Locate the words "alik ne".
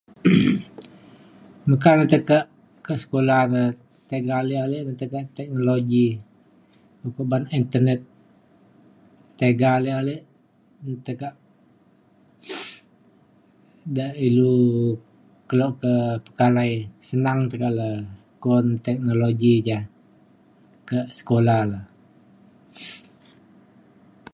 4.65-4.93